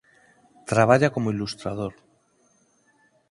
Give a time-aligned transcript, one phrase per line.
[0.71, 1.93] Traballa como ilustrador.